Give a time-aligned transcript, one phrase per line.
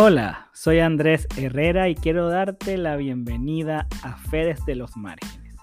[0.00, 5.56] Hola, soy Andrés Herrera y quiero darte la bienvenida a Fedes de los Márgenes.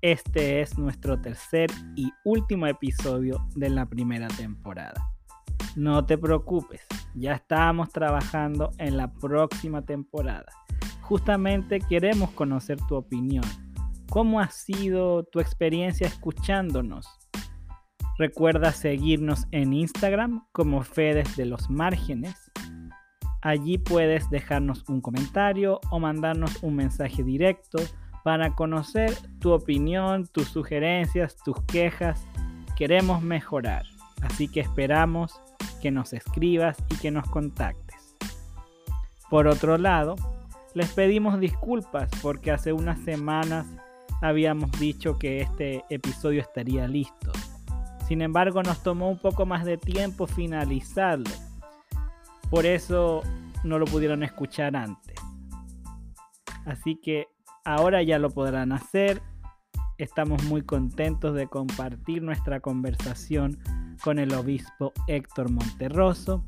[0.00, 5.12] Este es nuestro tercer y último episodio de la primera temporada.
[5.76, 6.80] No te preocupes,
[7.14, 10.46] ya estamos trabajando en la próxima temporada.
[11.02, 13.44] Justamente queremos conocer tu opinión.
[14.08, 17.06] ¿Cómo ha sido tu experiencia escuchándonos?
[18.16, 22.43] Recuerda seguirnos en Instagram como Fedes de los Márgenes
[23.44, 27.78] Allí puedes dejarnos un comentario o mandarnos un mensaje directo
[28.22, 32.26] para conocer tu opinión, tus sugerencias, tus quejas.
[32.74, 33.84] Queremos mejorar,
[34.22, 35.38] así que esperamos
[35.82, 38.16] que nos escribas y que nos contactes.
[39.28, 40.16] Por otro lado,
[40.72, 43.66] les pedimos disculpas porque hace unas semanas
[44.22, 47.30] habíamos dicho que este episodio estaría listo.
[48.08, 51.30] Sin embargo, nos tomó un poco más de tiempo finalizarlo
[52.54, 53.20] por eso
[53.64, 55.16] no lo pudieron escuchar antes.
[56.64, 57.26] Así que
[57.64, 59.20] ahora ya lo podrán hacer.
[59.98, 63.58] Estamos muy contentos de compartir nuestra conversación
[64.04, 66.44] con el obispo Héctor Monterroso.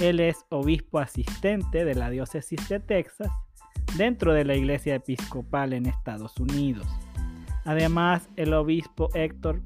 [0.00, 3.30] Él es obispo asistente de la diócesis de Texas
[3.98, 6.86] dentro de la iglesia episcopal en Estados Unidos.
[7.66, 9.60] Además, el obispo Héctor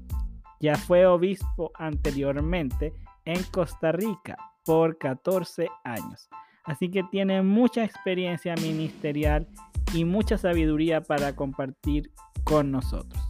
[0.58, 2.92] ya fue obispo anteriormente
[3.24, 6.28] en Costa Rica por 14 años.
[6.64, 9.46] Así que tiene mucha experiencia ministerial
[9.92, 12.10] y mucha sabiduría para compartir
[12.44, 13.22] con nosotros.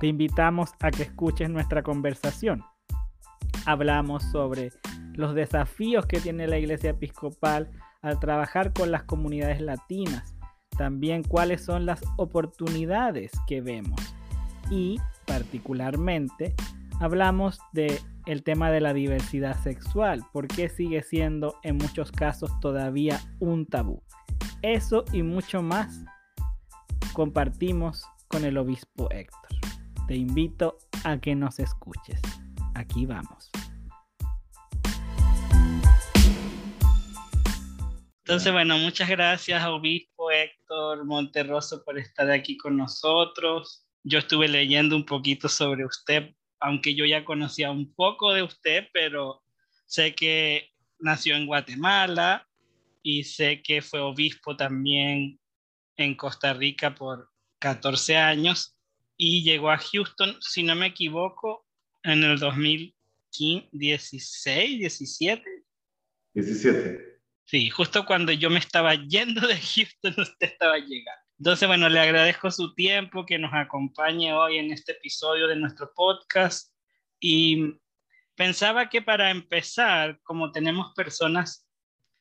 [0.00, 2.64] Te invitamos a que escuches nuestra conversación.
[3.66, 4.70] Hablamos sobre
[5.14, 10.34] los desafíos que tiene la iglesia episcopal al trabajar con las comunidades latinas,
[10.76, 14.00] también cuáles son las oportunidades que vemos
[14.70, 16.54] y particularmente
[17.00, 23.20] hablamos de el tema de la diversidad sexual, porque sigue siendo en muchos casos todavía
[23.40, 24.02] un tabú.
[24.60, 26.04] Eso y mucho más
[27.14, 29.48] compartimos con el obispo Héctor.
[30.06, 32.20] Te invito a que nos escuches.
[32.74, 33.50] Aquí vamos.
[38.18, 43.86] Entonces, bueno, muchas gracias, obispo Héctor Monterroso, por estar aquí con nosotros.
[44.04, 48.88] Yo estuve leyendo un poquito sobre usted aunque yo ya conocía un poco de usted,
[48.92, 49.42] pero
[49.86, 52.46] sé que nació en Guatemala
[53.02, 55.38] y sé que fue obispo también
[55.96, 58.78] en Costa Rica por 14 años
[59.16, 61.66] y llegó a Houston, si no me equivoco,
[62.04, 65.42] en el 2016, 17.
[66.34, 67.18] 17.
[67.44, 71.27] Sí, justo cuando yo me estaba yendo de Houston, usted estaba llegando.
[71.38, 75.92] Entonces, bueno, le agradezco su tiempo, que nos acompañe hoy en este episodio de nuestro
[75.94, 76.74] podcast.
[77.20, 77.78] Y
[78.34, 81.68] pensaba que para empezar, como tenemos personas,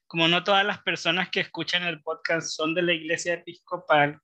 [0.05, 4.19] como no todas las personas que escuchan el podcast son de la iglesia episcopal,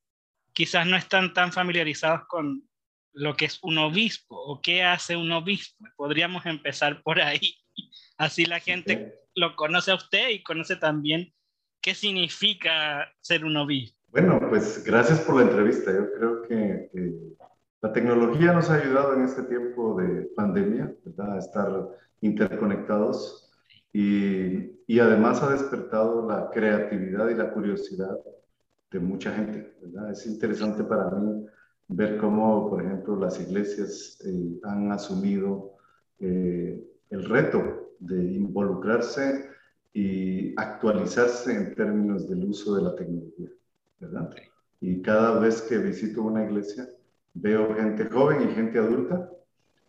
[0.54, 2.70] quizás no están tan familiarizados con
[3.14, 5.86] lo que es un obispo o qué hace un obispo.
[5.96, 7.58] Podríamos empezar por ahí.
[8.18, 11.34] Así la gente lo conoce a usted y conoce también
[11.82, 14.03] qué significa ser un obispo.
[14.14, 15.92] Bueno, pues gracias por la entrevista.
[15.92, 16.88] Yo creo que
[17.82, 20.96] la tecnología nos ha ayudado en este tiempo de pandemia.
[21.18, 21.90] A estar
[22.22, 23.52] interconectados
[23.92, 28.16] y, y, además ha despertado la creatividad y la curiosidad
[28.92, 29.74] de mucha gente.
[30.12, 31.48] Es interesante para mí
[31.88, 35.74] ver cómo, por ejemplo, las iglesias eh, han asumido
[36.20, 39.50] eh, el reto de involucrarse
[39.92, 43.50] y actualizarse en términos del uso de la tecnología.
[44.82, 46.88] Y cada vez que visito una iglesia,
[47.34, 49.30] veo gente joven y gente adulta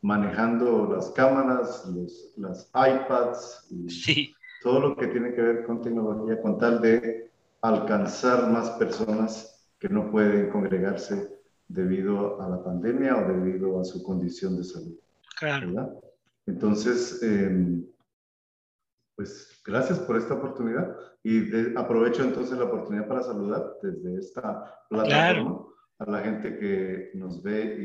[0.02, 6.41] manejando las cámaras, los, las iPads, y todo lo que tiene que ver con tecnología,
[6.42, 7.30] con tal de
[7.62, 11.34] alcanzar más personas que no pueden congregarse
[11.69, 14.94] debido a la pandemia o debido a su condición de salud.
[15.38, 16.00] Claro.
[16.47, 17.83] Entonces, eh,
[19.16, 25.66] pues gracias por esta oportunidad y aprovecho entonces la oportunidad para saludar desde esta plataforma
[25.99, 27.77] a la gente que nos ve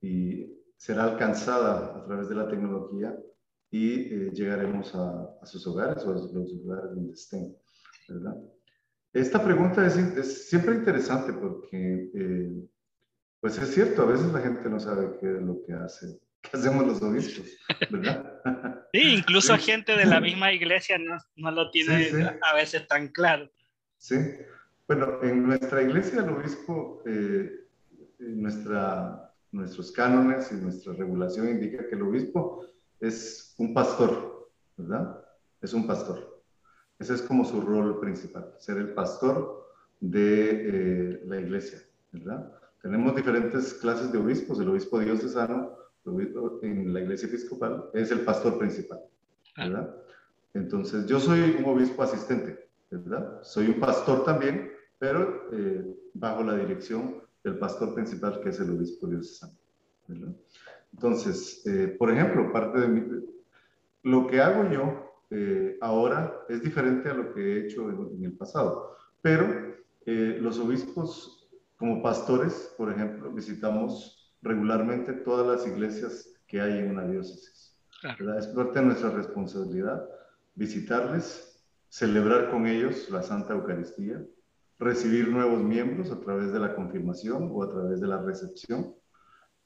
[0.00, 3.16] y, y, será alcanzada a través de la tecnología
[3.70, 7.56] y eh, llegaremos a, a, sus hogares o a los, lugares donde estén,
[8.08, 8.36] ¿verdad?
[9.12, 12.68] Esta pregunta es, es siempre interesante porque, eh,
[13.40, 16.56] pues es cierto, a veces la gente no sabe qué es lo que hace ¿Qué
[16.56, 17.46] hacemos los obispos,
[17.90, 18.28] ¿verdad?
[18.94, 23.50] Sí, incluso gente de la misma iglesia no, no lo tiene a veces tan claro.
[23.96, 24.16] Sí,
[24.86, 27.68] bueno, en nuestra iglesia el obispo, eh,
[28.18, 32.66] nuestra, nuestros cánones y nuestra regulación indica que el obispo
[33.00, 35.24] es un pastor, ¿verdad?
[35.62, 36.42] Es un pastor.
[36.98, 41.80] Ese es como su rol principal, ser el pastor de eh, la iglesia,
[42.10, 42.52] ¿verdad?
[42.82, 44.60] Tenemos diferentes clases de obispos.
[44.60, 49.00] El obispo diocesano en la iglesia episcopal es el pastor principal,
[49.56, 49.94] ¿verdad?
[50.54, 53.42] Entonces, yo soy un obispo asistente, ¿verdad?
[53.42, 55.84] Soy un pastor también, pero eh,
[56.14, 59.54] bajo la dirección del pastor principal, que es el obispo diocesano,
[60.08, 60.34] ¿verdad?
[60.92, 63.02] Entonces, eh, por ejemplo, parte de mi,
[64.02, 68.32] lo que hago yo eh, ahora es diferente a lo que he hecho en, el
[68.32, 69.72] pasado, pero
[70.04, 77.06] los obispos como pastores, por ejemplo, visitamos regularmente todas las iglesias que hay en una
[77.06, 77.80] diócesis.
[78.36, 80.04] Es parte de nuestra responsabilidad
[80.54, 84.22] visitarles, celebrar con ellos la Santa Eucaristía,
[84.78, 88.94] recibir nuevos miembros a través de la confirmación o a través de la recepción.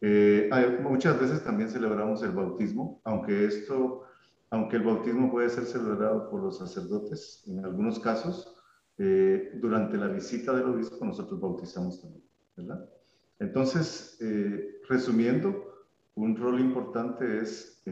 [0.01, 0.51] Eh,
[0.83, 4.03] muchas veces también celebramos el bautismo, aunque esto,
[4.51, 8.55] aunque el bautismo puede ser celebrado por los sacerdotes, en algunos casos,
[8.99, 12.25] eh, durante la visita del obispo nosotros bautizamos también,
[12.57, 12.89] ¿verdad?
[13.39, 17.83] Entonces, eh, resumiendo, un rol importante es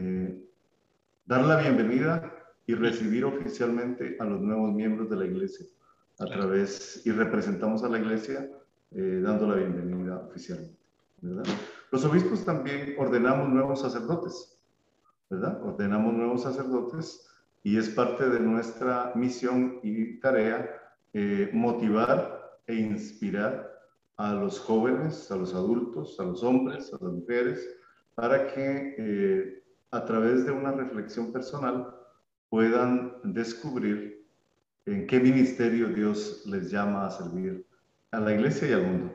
[1.25, 2.31] dar la bienvenida
[2.65, 5.65] y recibir oficialmente a los nuevos miembros de la iglesia
[6.19, 8.49] a través y representamos a la iglesia
[8.91, 10.77] eh, dando la bienvenida oficialmente.
[11.21, 11.45] ¿verdad?
[11.91, 14.57] Los obispos también ordenamos nuevos sacerdotes,
[15.29, 15.61] ¿verdad?
[15.63, 17.27] Ordenamos nuevos sacerdotes
[17.63, 20.69] y es parte de nuestra misión y tarea
[21.13, 23.74] eh, motivar e inspirar
[24.17, 27.67] a los jóvenes, a los adultos, a los hombres, a las mujeres,
[28.15, 31.93] para que eh, a través de una reflexión personal
[32.49, 34.25] puedan descubrir
[34.85, 37.65] en qué ministerio Dios les llama a servir
[38.11, 39.11] a la iglesia y al mundo.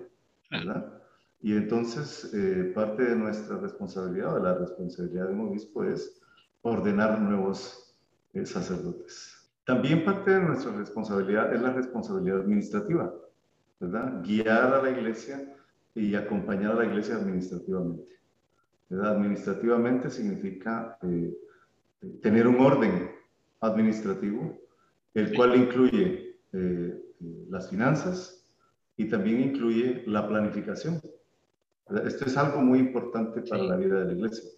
[1.43, 6.21] Y entonces eh, parte de nuestra responsabilidad, de la responsabilidad de un obispo es
[6.63, 7.97] ordenar nuevos
[8.35, 9.51] eh, sacerdotes.
[9.65, 13.15] También parte de nuestra responsabilidad es la responsabilidad administrativa,
[13.81, 14.23] ¿verdad?
[14.23, 15.57] Guiar a la iglesia
[15.95, 18.19] y acompañar a la iglesia administrativamente.
[18.89, 19.17] ¿verdad?
[19.17, 21.35] Administrativamente significa eh,
[22.23, 23.11] tener un orden
[23.61, 24.59] administrativo,
[25.15, 27.03] el cual incluye eh,
[27.49, 28.47] las finanzas
[28.97, 31.01] y también incluye la planificación.
[32.05, 34.49] Esto es algo muy importante para la vida de la iglesia.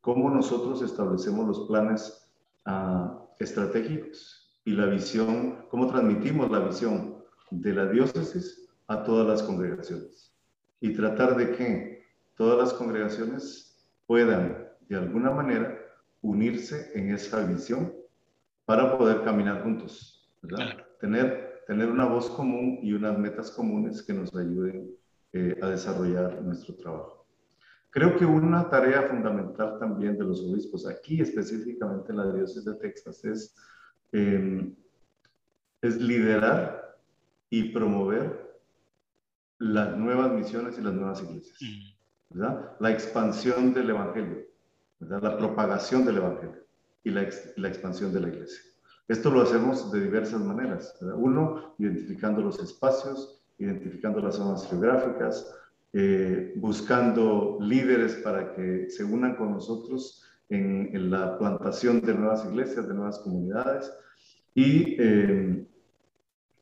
[0.00, 2.28] Cómo nosotros establecemos los planes
[2.66, 9.42] ah, estratégicos y la visión, cómo transmitimos la visión de la diócesis a todas las
[9.42, 10.34] congregaciones.
[10.80, 12.04] Y tratar de que
[12.36, 15.78] todas las congregaciones puedan, de alguna manera,
[16.20, 17.92] unirse en esa visión
[18.64, 20.84] para poder caminar juntos, ¿verdad?
[21.00, 24.90] Tener, tener una voz común y unas metas comunes que nos ayuden
[25.32, 27.26] eh, a desarrollar nuestro trabajo.
[27.90, 32.74] Creo que una tarea fundamental también de los obispos, aquí específicamente en la diócesis de
[32.76, 33.54] Texas, es,
[34.12, 34.74] em,
[35.82, 36.98] es liderar
[37.50, 38.51] y promover
[39.62, 41.58] las nuevas misiones y las nuevas iglesias.
[42.30, 42.72] ¿verdad?
[42.80, 44.46] La expansión del Evangelio,
[44.98, 45.22] ¿verdad?
[45.22, 46.64] La propagación del Evangelio
[47.04, 48.60] y la, la expansión de la iglesia.
[49.08, 50.96] Esto lo hacemos de diversas maneras.
[51.00, 55.54] Uno, identificando los espacios, identificando las zonas geográficas,
[55.92, 62.44] eh, buscando líderes para que se unan con nosotros en, en, la plantación de nuevas
[62.46, 63.92] iglesias, de nuevas comunidades.
[64.54, 65.66] Y eh,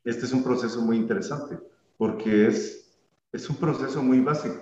[0.05, 1.59] este es un proceso muy interesante
[2.01, 2.80] porque es,
[3.33, 4.61] es un proceso muy básico.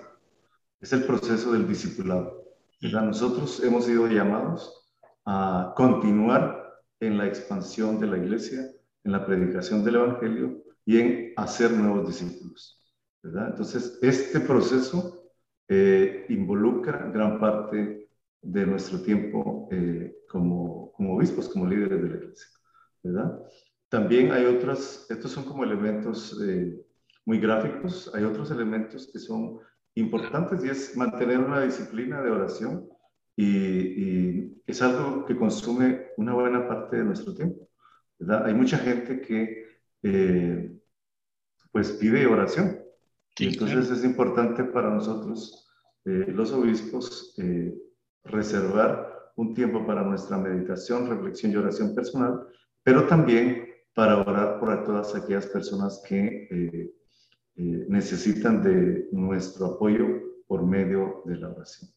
[0.79, 2.45] Es el proceso del discipulado.
[2.81, 4.89] Nosotros hemos sido llamados
[5.25, 8.65] a continuar en la expansión de la iglesia,
[9.03, 12.79] en la predicación del Evangelio y en hacer nuevos discípulos.
[13.21, 13.49] ¿verdad?
[13.49, 15.31] Entonces, este proceso
[15.67, 18.09] eh, involucra gran parte
[18.41, 22.47] de nuestro tiempo eh, como, como obispos, como líderes de la iglesia.
[23.03, 23.43] ¿verdad?
[23.89, 26.79] También hay otros, estos son como elementos eh,
[27.29, 29.59] muy gráficos, hay otros elementos que son
[29.93, 32.89] importantes y es mantener una disciplina de oración
[33.37, 37.67] y, es algo que consume una buena parte de nuestro tiempo.
[38.17, 38.47] ¿verdad?
[38.47, 39.63] Hay mucha gente que
[40.01, 40.71] eh,
[41.71, 42.79] pues pide oración.
[43.37, 45.69] entonces es importante para nosotros,
[46.05, 47.75] eh, los obispos, eh,
[48.23, 52.47] reservar un tiempo para nuestra meditación, reflexión y oración personal,
[52.83, 56.97] pero también para orar por todas aquellas personas que
[57.61, 60.07] necesitan de nuestro apoyo
[60.47, 61.89] por medio de la oración.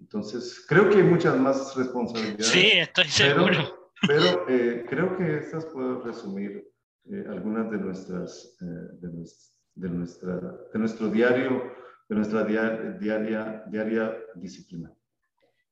[0.00, 2.46] Entonces, creo que hay muchas más responsabilidades.
[2.46, 3.90] Sí, estoy seguro.
[4.06, 6.66] Pero, eh, creo que estas puedo resumir
[7.10, 10.40] eh, algunas de nuestras, eh, de, nuestra,
[10.72, 11.72] de nuestro diario,
[12.08, 14.92] de nuestra diaria, diaria disciplina.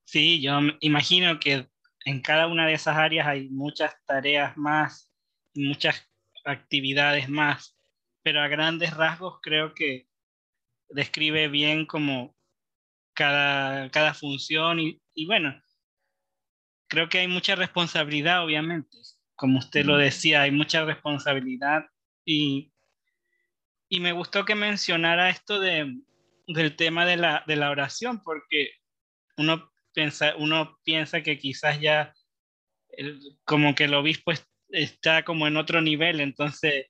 [0.05, 1.67] Sí, yo imagino que
[2.05, 5.15] en cada una de esas áreas hay muchas tareas más
[5.55, 6.09] muchas
[6.45, 7.74] actividades más,
[8.25, 10.09] pero a grandes rasgos creo que
[10.89, 12.35] describe bien como
[13.13, 15.63] cada, cada función y, y bueno,
[16.89, 18.97] creo que hay mucha responsabilidad, obviamente.
[19.37, 21.85] Como usted lo decía, hay mucha responsabilidad
[22.25, 22.73] y,
[23.91, 25.95] y me gustó que mencionara esto de,
[26.47, 28.71] del tema de la, de la oración, porque
[29.37, 32.15] uno piensa, uno piensa que quizás ya
[33.45, 34.33] como que el obispo
[34.71, 36.87] está como en otro nivel, entonces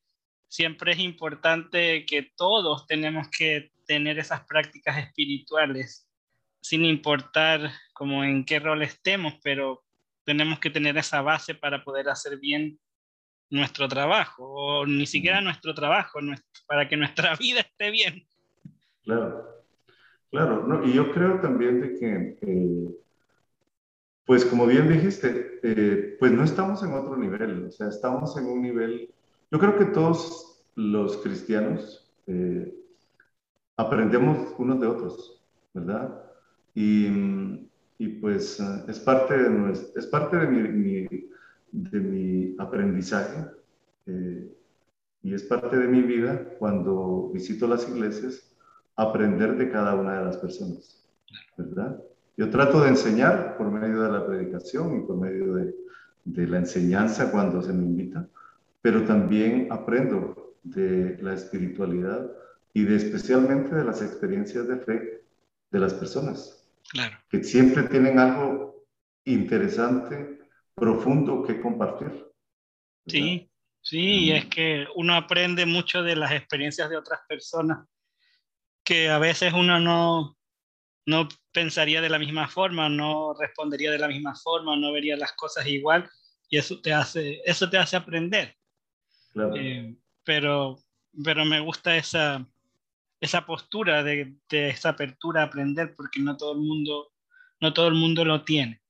[0.54, 6.08] siempre es importante que todos tenemos que tener esas prácticas espirituales,
[6.60, 9.82] sin importar como en qué rol estemos, pero
[10.24, 12.78] tenemos que tener esa base para poder hacer bien
[13.50, 16.20] nuestro trabajo, o ni siquiera nuestro trabajo,
[16.68, 18.24] para que nuestra vida esté bien.
[19.02, 19.64] Claro,
[20.30, 22.88] claro, no, y yo creo también de que, eh,
[24.24, 28.46] pues como bien dijiste, eh, pues no estamos en otro nivel, o sea, estamos en
[28.46, 29.13] un nivel,
[29.54, 32.74] yo creo que todos los cristianos eh,
[33.76, 35.42] aprendemos unos de otros,
[35.72, 36.22] ¿verdad?
[36.74, 37.64] Y
[37.98, 41.06] y pues eh, es parte de, es parte de mi,
[41.72, 43.46] de mi aprendizaje
[44.06, 44.52] eh,
[45.22, 48.54] y es parte de mi vida cuando visito las iglesias,
[48.96, 51.02] aprender de cada una de las personas,
[51.56, 51.98] ¿verdad?
[52.36, 55.74] Yo trato de enseñar por medio de la predicación y por medio de,
[56.24, 58.28] de la enseñanza cuando se me invita,
[58.84, 62.30] pero también aprendo de la espiritualidad
[62.74, 65.22] y de especialmente de las experiencias de fe
[65.70, 66.68] de las personas.
[66.90, 67.16] Claro.
[67.30, 68.84] Que siempre tienen algo
[69.24, 70.38] interesante,
[70.74, 72.26] profundo que compartir.
[73.06, 73.50] Sí,
[73.80, 77.88] sí, y es que uno aprende mucho de las experiencias de otras personas
[78.84, 80.36] que a veces uno no,
[81.06, 85.32] no pensaría de la misma forma, no respondería de la misma forma, no vería las
[85.32, 86.06] cosas igual
[86.50, 88.54] y eso te hace, eso te hace aprender.
[89.56, 90.78] Eh, pero,
[91.22, 92.46] pero me gusta esa,
[93.20, 97.12] esa postura de, esa apertura a aprender, porque no todo el mundo,
[97.60, 98.80] no todo el mundo lo tiene.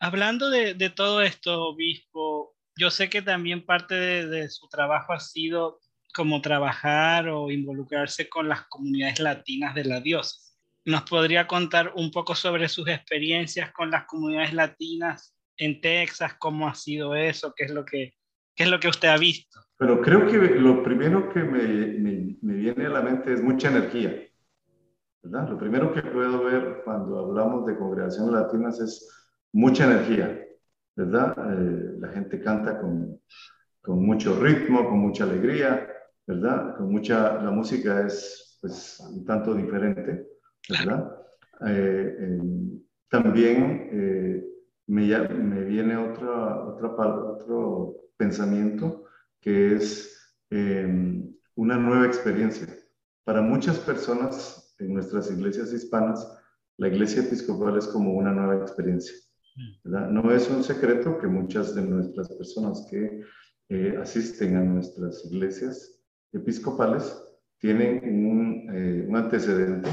[0.00, 5.80] Hablando de, todo esto, obispo, yo sé que también parte de, su trabajo ha sido
[6.12, 10.38] como trabajar o involucrarse con las comunidades latinas de la diosa.
[10.84, 16.34] ¿Nos podría contar un poco sobre sus experiencias con las comunidades latinas en Texas?
[16.38, 17.54] ¿Cómo ha sido eso?
[17.56, 18.14] ¿Qué es lo que,
[18.54, 19.60] qué es lo que usted ha visto?
[19.76, 24.14] Pero creo que lo primero que me, me, viene a la mente es mucha energía.
[25.22, 25.48] ¿verdad?
[25.48, 29.08] Lo primero que puedo ver cuando hablamos de congregaciones latinas es
[29.52, 30.44] mucha energía.
[30.96, 31.36] ¿verdad?
[31.52, 33.20] Eh, la gente canta con,
[33.80, 35.88] con, mucho ritmo, con mucha alegría,
[36.26, 36.76] ¿verdad?
[36.76, 40.26] Con mucha, la música es pues, un tanto diferente,
[40.68, 41.16] ¿verdad?
[41.66, 42.38] Eh,
[43.08, 44.44] también eh,
[44.86, 49.04] me, me, viene otra, otra, otro pensamiento
[49.40, 52.68] que es em, una nueva experiencia.
[53.24, 56.26] Para muchas personas en nuestras iglesias hispanas,
[56.76, 59.14] la iglesia episcopal es como una nueva experiencia.
[59.84, 63.22] No es un secreto que muchas de nuestras personas que
[63.68, 67.16] eh, asisten a nuestras iglesias episcopales
[67.58, 69.88] tienen un, eh, antecedente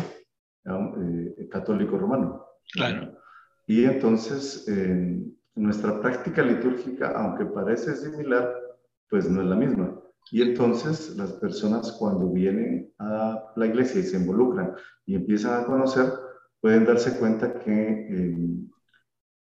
[0.66, 2.44] eh, católico romano.
[2.74, 3.21] Claro.
[3.68, 4.66] Y entonces,
[5.56, 8.54] nuestra práctica litúrgica, aunque parece similar,
[9.10, 10.02] pues no es la misma.
[10.32, 14.74] Y entonces las personas cuando vienen a la iglesia y se involucran
[15.06, 16.10] y empiezan a conocer,
[16.62, 18.38] pueden darse cuenta que eh,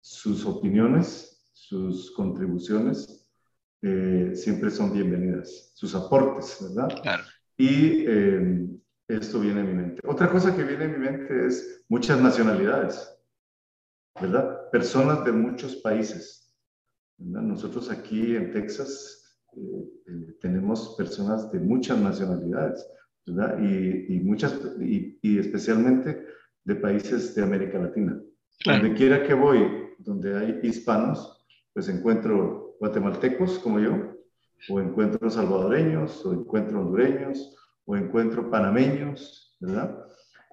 [0.01, 3.27] sus opiniones, sus contribuciones
[3.81, 7.01] eh, siempre son bienvenidas, sus aportes, ¿verdad?
[7.01, 7.23] Claro.
[7.57, 8.67] Y eh,
[9.07, 10.01] esto viene a mi mente.
[10.05, 13.17] Otra cosa que viene a mi mente es muchas nacionalidades,
[14.21, 14.69] ¿verdad?
[14.71, 16.53] Personas de muchos países.
[17.17, 19.59] Nosotros aquí en Texas eh,
[20.07, 22.85] eh, tenemos personas de muchas nacionalidades,
[23.25, 23.59] ¿verdad?
[23.59, 26.25] Y, muchas, y, especialmente
[26.63, 28.19] de países de América Latina.
[28.65, 34.17] Donde quiera que voy, donde hay hispanos, pues encuentro guatemaltecos como yo,
[34.69, 40.05] o encuentro salvadoreños, o encuentro hondureños, o encuentro panameños, ¿verdad?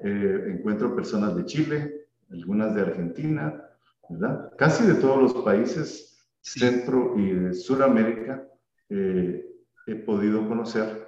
[0.02, 1.97] Eh, encuentro personas de Chile,
[2.30, 3.62] algunas de Argentina,
[4.08, 4.52] ¿verdad?
[4.56, 6.08] Casi de todos los países
[6.40, 8.46] Centro y de Sudamérica
[8.88, 9.44] eh,
[9.86, 11.06] he podido conocer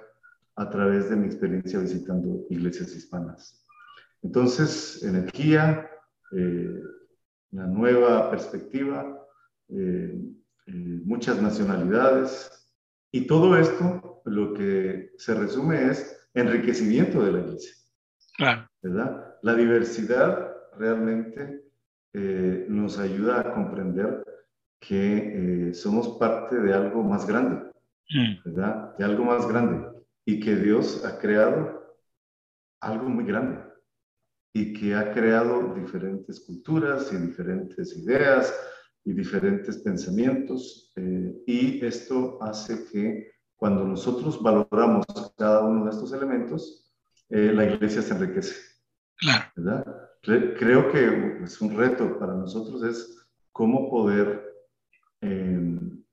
[0.55, 3.65] a través de mi experiencia visitando iglesias hispanas.
[4.21, 5.89] Entonces, energía,
[6.31, 6.81] eh,
[7.51, 9.17] una nueva perspectiva,
[9.69, 10.21] eh,
[11.05, 12.69] muchas nacionalidades
[13.11, 17.73] y todo esto lo que se resume es enriquecimiento de la iglesia.
[18.81, 19.35] ¿Verdad?
[19.41, 21.63] La diversidad realmente
[22.13, 24.23] nos ayuda a comprender
[24.81, 27.71] que eh, somos parte de algo más grande,
[28.09, 28.43] mm.
[28.43, 28.97] ¿verdad?
[28.97, 29.87] De algo más grande
[30.25, 31.95] y que Dios ha creado
[32.81, 33.63] algo muy grande
[34.53, 38.53] y que ha creado diferentes culturas y diferentes ideas
[39.05, 45.05] y diferentes pensamientos eh, y esto hace que cuando nosotros valoramos
[45.37, 46.91] cada uno de estos elementos,
[47.29, 48.55] eh, la iglesia se enriquece.
[49.17, 49.45] Claro.
[49.55, 50.10] ¿verdad?
[50.21, 54.53] Creo que es un reto para nosotros es cómo poder
[55.21, 56.03] em,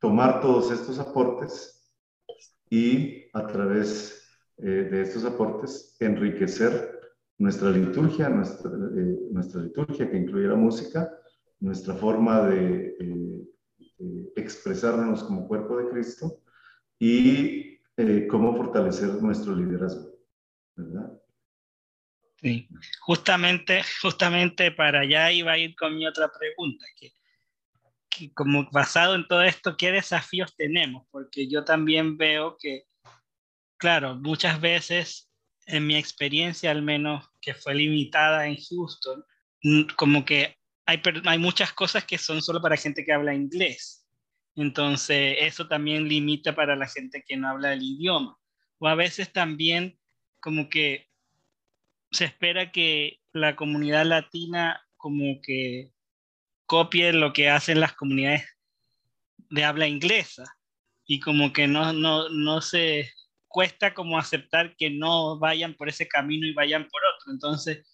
[0.00, 1.92] tomar todos estos aportes
[2.70, 4.22] y a través
[4.58, 7.00] eh, de estos aportes enriquecer
[7.38, 11.10] nuestra liturgia, nuestra, eh, nuestra liturgia que incluye la música,
[11.60, 16.40] nuestra forma de eh, expresarnos como cuerpo de Cristo
[16.98, 17.78] y
[18.28, 20.12] cómo fortalecer nuestro liderazgo,
[20.76, 21.21] ¿verdad?
[22.42, 22.68] Sí,
[23.00, 27.12] justamente, justamente para allá iba a ir con mi otra pregunta, que,
[28.34, 31.06] como basado en todo esto, ¿qué desafíos tenemos?
[31.12, 32.84] Porque yo también veo que,
[33.76, 35.30] claro, muchas veces
[35.66, 39.24] en mi experiencia al menos que fue limitada en Houston,
[39.96, 44.04] como que hay, hay muchas cosas que son solo para gente que habla inglés.
[44.56, 48.36] Entonces, eso también limita para la gente que no habla el idioma.
[48.78, 49.96] O a veces también
[50.40, 51.11] como que
[52.12, 55.92] se espera que la comunidad latina como que
[56.66, 58.44] copie lo que hacen las comunidades
[59.50, 60.44] de habla inglesa
[61.06, 63.12] y como que no, no, no se
[63.48, 67.32] cuesta como aceptar que no vayan por ese camino y vayan por otro.
[67.32, 67.86] Entonces,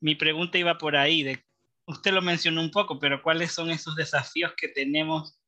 [0.00, 1.44] mi pregunta iba por ahí, de,
[1.86, 5.38] usted lo mencionó un poco, pero ¿cuáles son esos desafíos que tenemos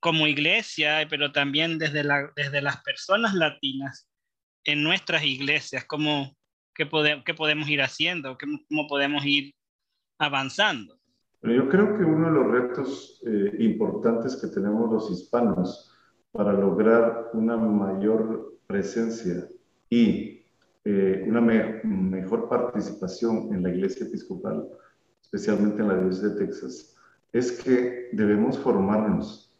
[0.00, 4.08] como iglesia, pero también desde, la, desde las personas latinas
[4.64, 5.84] en nuestras iglesias?
[5.84, 6.37] ¿Cómo,
[6.78, 9.52] qué, podemos ir haciendo, cómo podemos ir
[10.18, 10.96] avanzando.
[11.42, 15.92] yo creo que uno de los retos eh, importantes que tenemos los hispanos
[16.30, 19.48] para lograr una mayor presencia
[19.90, 20.44] y
[20.84, 24.68] eh, una mejor participación en la iglesia episcopal,
[25.20, 26.96] especialmente en la diócesis de Texas,
[27.32, 29.52] es que debemos formarnos,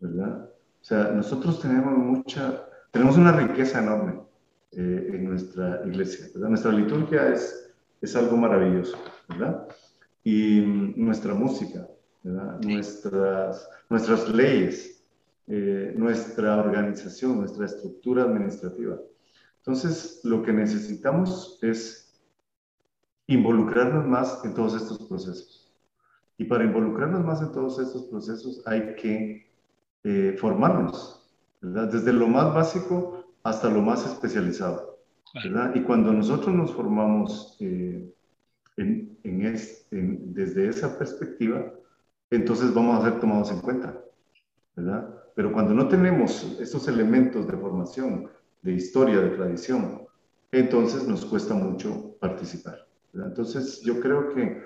[0.00, 0.50] ¿verdad?
[0.80, 4.27] O sea, nosotros tenemos mucha, tenemos una riqueza enorme
[4.72, 6.26] eh, en nuestra iglesia.
[6.34, 6.48] ¿verdad?
[6.50, 7.70] Nuestra liturgia es,
[8.02, 9.66] es algo maravilloso, ¿verdad?
[10.22, 10.60] Y
[10.96, 11.88] nuestra música,
[12.22, 12.60] ¿verdad?
[12.60, 15.02] Nuestras, nuestras leyes,
[15.46, 18.98] eh, nuestra organización, nuestra estructura administrativa.
[19.58, 22.20] Entonces, lo que necesitamos es
[23.26, 25.72] involucrarnos más en todos estos procesos.
[26.36, 29.50] Y para involucrarnos más en todos estos procesos hay que
[30.04, 31.26] eh, formarnos,
[31.60, 31.90] ¿verdad?
[31.90, 34.98] Desde lo más básico hasta lo más especializado.
[35.34, 35.74] ¿verdad?
[35.74, 38.10] Y cuando nosotros nos formamos eh,
[38.76, 41.72] en, en desde esa perspectiva,
[42.30, 43.98] entonces vamos a ser tomados en cuenta.
[44.76, 45.14] ¿verdad?
[45.34, 48.28] Pero cuando no tenemos estos elementos de formación,
[48.62, 50.02] de historia, de tradición,
[50.50, 52.86] entonces nos cuesta mucho participar.
[53.12, 53.30] ¿verdad?
[53.30, 54.62] Entonces yo creo que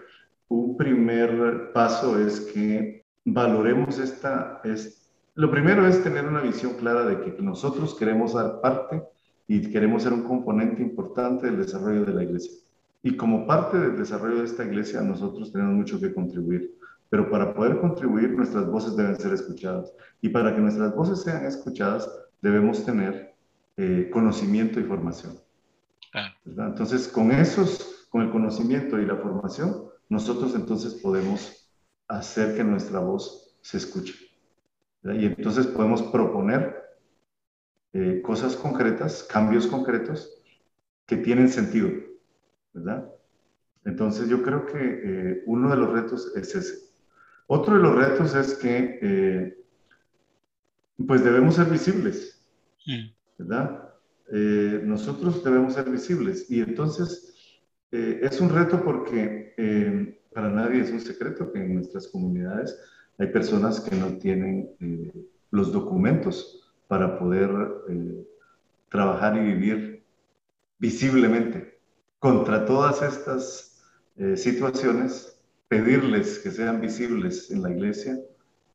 [0.48, 5.01] un primer paso es que valoremos esta, esta
[5.34, 9.02] lo primero es tener una visión clara de que nosotros queremos dar parte
[9.48, 12.52] y queremos ser un componente importante del desarrollo de la iglesia.
[13.02, 16.74] Y como parte del desarrollo de esta iglesia, nosotros tenemos mucho que contribuir.
[17.08, 19.92] Pero para poder contribuir, nuestras voces deben ser escuchadas.
[20.20, 22.08] Y para que nuestras voces sean escuchadas,
[22.40, 23.34] debemos tener
[23.76, 25.34] eh, conocimiento y formación.
[26.44, 31.70] Entonces, con esos, con el conocimiento y la formación, nosotros entonces podemos
[32.06, 34.31] hacer que nuestra voz se escuche.
[35.04, 36.82] Y entonces podemos proponer
[37.92, 40.32] eh, cosas concretas, cambios concretos
[41.06, 41.90] que tienen sentido,
[42.72, 43.10] ¿verdad?
[43.84, 46.78] Entonces yo creo que eh, uno de los retos es ese.
[47.48, 49.64] Otro de los retos es que eh,
[51.06, 52.46] pues debemos ser visibles,
[53.38, 53.88] ¿verdad?
[54.84, 57.34] nosotros debemos ser visibles y entonces
[57.90, 62.78] es un reto porque para nadie es un secreto que en nuestras comunidades
[63.18, 65.12] hay personas que no tienen eh,
[65.50, 67.50] los documentos para poder
[67.88, 68.26] eh,
[68.90, 70.02] trabajar y vivir
[70.78, 71.78] visiblemente.
[72.18, 73.82] Contra todas estas
[74.16, 78.18] eh, situaciones, pedirles que sean visibles en la iglesia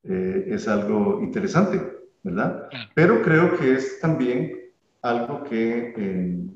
[0.04, 1.82] es algo interesante,
[2.24, 2.70] ¿verdad?
[2.96, 4.54] Pero creo que es también
[5.02, 6.48] algo que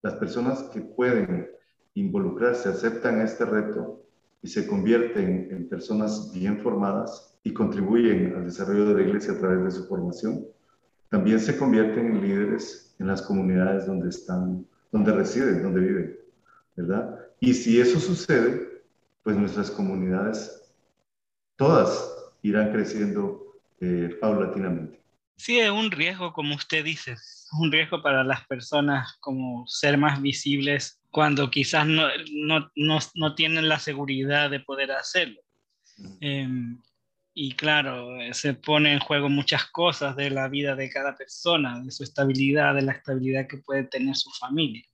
[0.00, 1.50] las personas que pueden
[1.94, 4.07] involucrarse, aceptan este reto
[4.42, 9.38] y se convierten en personas bien formadas y contribuyen al desarrollo de la iglesia a
[9.38, 10.46] través de su formación,
[11.08, 16.18] también se convierten en líderes en las comunidades donde están, donde residen, donde viven,
[16.76, 17.18] ¿verdad?
[17.40, 18.82] Y si eso sucede,
[19.22, 20.72] pues nuestras comunidades
[21.56, 25.00] todas irán creciendo eh, paulatinamente.
[25.36, 27.14] Sí, es un riesgo, como usted dice,
[27.60, 33.34] un riesgo para las personas como ser más visibles cuando quizás no, no, no, no
[33.34, 35.40] tienen la seguridad de poder hacerlo.
[36.20, 36.80] Em,
[37.34, 41.90] y claro, se pone en juego muchas cosas de la vida de cada persona, de
[41.90, 44.84] su estabilidad, de la estabilidad que puede tener su familia.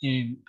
[0.00, 0.42] Em,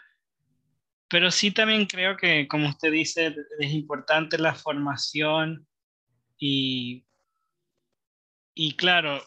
[1.10, 5.68] pero sí también creo que, como usted dice, es importante la formación
[6.40, 7.06] y,
[8.56, 9.22] y claro,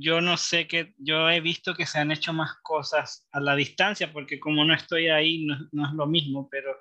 [0.00, 3.56] yo no sé que, yo he visto que se han hecho más cosas a la
[3.56, 6.76] distancia, porque como no estoy ahí, no, no es lo mismo, pero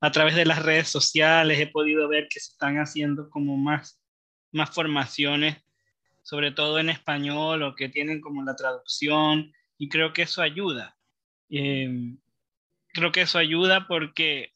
[0.00, 4.00] a través de las redes sociales he podido ver que se están haciendo como más,
[4.52, 5.56] más formaciones,
[6.22, 10.96] sobre todo en español, o que tienen como la traducción, y creo que eso ayuda.
[11.48, 12.14] Eh,
[12.92, 14.52] creo que eso ayuda porque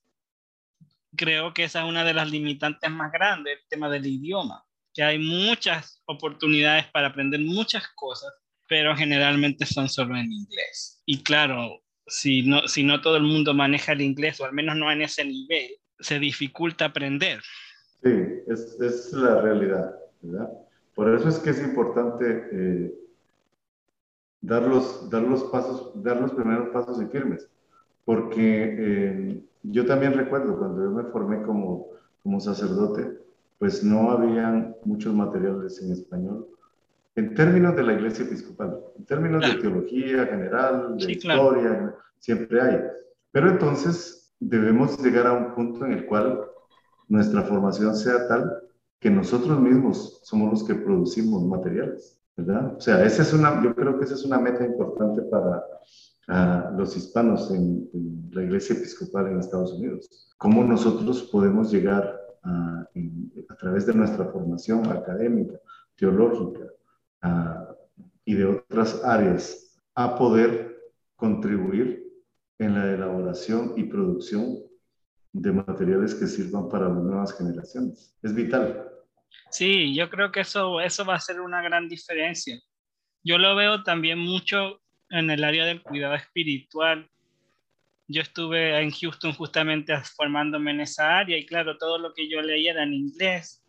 [1.17, 4.65] creo que esa es una de las limitantes más grandes, el tema del idioma,
[4.95, 8.33] que hay muchas oportunidades para aprender muchas cosas,
[8.69, 11.03] pero generalmente son solo en inglés.
[11.05, 14.77] Y claro, si no, si no todo el mundo maneja el inglés, o al menos
[14.77, 17.41] no en ese nivel, se dificulta aprender.
[18.03, 18.11] Sí,
[18.47, 20.49] es, es la realidad, ¿verdad?
[20.95, 22.95] Por eso es que es importante eh,
[24.41, 27.49] dar, los, dar los pasos, dar los primeros pasos y firmes
[28.05, 31.89] porque eh, yo también recuerdo cuando yo me formé como,
[32.23, 33.19] como sacerdote,
[33.65, 36.47] pues no habían muchos materiales en español
[37.17, 42.81] en términos de la iglesia episcopal, en términos de teología general, de historia, siempre hay.
[43.33, 46.43] Pero entonces debemos llegar a un punto en el cual
[47.09, 48.53] nuestra formación sea tal
[49.01, 52.77] que nosotros mismos somos los que producimos materiales, ¿verdad?
[52.77, 55.65] O sea, esa es una, yo creo que esa es una meta importante para,
[56.77, 57.89] los hispanos en,
[58.31, 60.35] la iglesia episcopal en Estados Unidos.
[60.37, 62.87] ¿Cómo nosotros podemos llegar a,
[63.59, 65.55] través de nuestra formación académica,
[65.97, 66.67] teológica
[68.25, 70.77] y de otras áreas a poder
[71.17, 72.05] contribuir
[72.59, 74.59] en la elaboración y producción
[75.33, 78.17] de materiales que sirvan para las nuevas generaciones?
[78.23, 78.89] Es vital.
[79.51, 82.61] Sí, yo creo que eso, eso va a ser una gran diferencia.
[83.23, 84.81] Yo lo veo también mucho
[85.11, 87.09] en el área del cuidado espiritual.
[88.07, 92.43] Yo estuve en Houston justamente formándome en esa área y claro, todo lo que yo
[92.43, 93.65] leía era en inglés,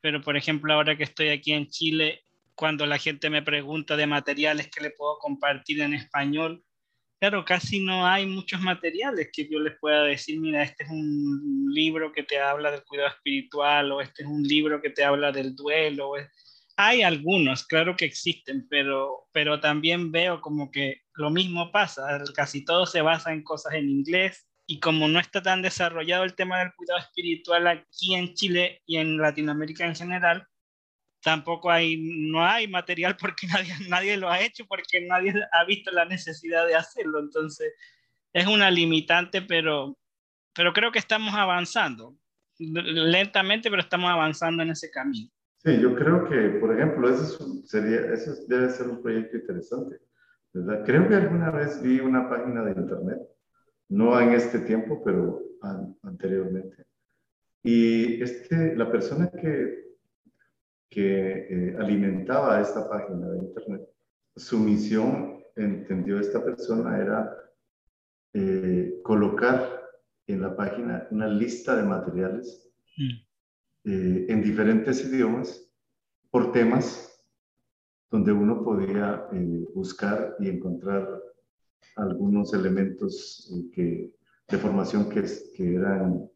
[0.00, 2.22] pero por ejemplo ahora que estoy aquí en Chile,
[2.54, 6.64] cuando la gente me pregunta de materiales que le puedo compartir en español,
[7.20, 11.66] claro, casi no hay muchos materiales que yo les pueda decir, mira, este es un
[11.70, 15.30] libro que te habla del cuidado espiritual o este es un libro que te habla
[15.30, 16.12] del duelo.
[16.76, 22.64] Hay algunos, claro que existen, pero, pero también veo como que lo mismo pasa, casi
[22.64, 26.60] todo se basa en cosas en inglés y como no está tan desarrollado el tema
[26.60, 30.46] del cuidado espiritual aquí en Chile y en Latinoamérica en general,
[31.20, 35.90] tampoco hay, no hay material porque nadie, nadie lo ha hecho, porque nadie ha visto
[35.90, 37.18] la necesidad de hacerlo.
[37.18, 37.72] Entonces,
[38.32, 39.98] es una limitante, pero,
[40.54, 42.16] pero creo que estamos avanzando,
[42.58, 45.28] lentamente, pero estamos avanzando en ese camino.
[45.64, 49.96] Sí, yo creo que, por ejemplo, eso, sería, eso debe ser un proyecto interesante.
[50.58, 50.84] ¿Verdad?
[50.84, 53.18] Creo que alguna vez vi una página de internet,
[53.88, 55.42] no en este tiempo, pero
[56.02, 56.84] anteriormente.
[57.62, 59.96] Y este, la persona que,
[60.88, 63.82] que eh, alimentaba esta página de internet,
[64.36, 67.36] su misión, entendió esta persona, era
[68.34, 69.80] eh, colocar
[70.26, 73.28] en la página una lista de materiales mm.
[73.84, 75.66] Eh, en diferentes idiomas
[76.30, 77.07] por temas
[78.10, 81.22] donde uno podía eh, buscar y encontrar
[81.96, 84.12] algunos elementos eh, que,
[84.48, 86.28] de formación que, que, eran,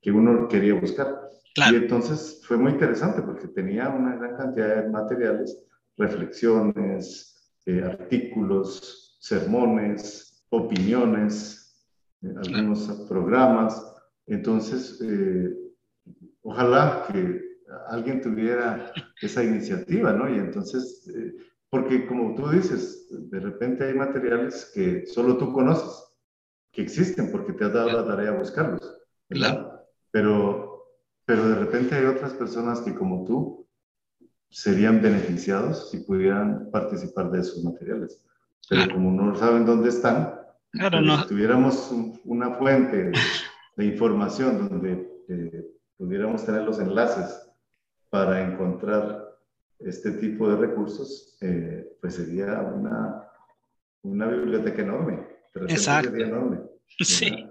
[0.00, 1.28] que uno quería buscar.
[1.70, 5.64] Y entonces fue muy interesante porque tenía una gran cantidad de materiales,
[5.98, 7.52] reflexiones,
[7.84, 11.86] artículos, sermones, opiniones,
[12.22, 13.94] algunos programas.
[14.26, 14.98] Entonces,
[16.42, 17.51] ojalá que
[17.88, 20.28] alguien tuviera esa iniciativa, ¿no?
[20.28, 21.34] Y entonces, eh,
[21.70, 26.12] porque como tú dices, de repente hay materiales que solo tú conoces,
[26.70, 29.80] que existen porque te has dado la tarea de buscarlos, ¿verdad?
[30.10, 30.86] Pero,
[31.24, 33.66] pero de repente hay otras personas que como tú
[34.50, 38.22] serían beneficiados si pudieran participar de esos materiales.
[38.68, 40.34] Pero como no saben dónde están,
[40.70, 41.92] claro, pues, si tuviéramos
[42.24, 43.12] una fuente
[43.76, 47.51] de, información donde eh, pudiéramos tener los enlaces
[48.12, 49.24] para encontrar
[49.78, 53.26] este tipo de recursos, eh, pues sería una,
[54.02, 55.26] una biblioteca enorme.
[55.66, 56.14] Exacto.
[56.14, 56.60] Enorme,
[57.00, 57.48] sí.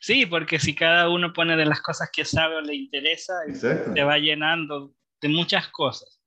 [0.00, 4.04] Sí, porque si cada uno pone de las cosas que sabe o le interesa, se
[4.04, 6.20] va llenando de muchas cosas.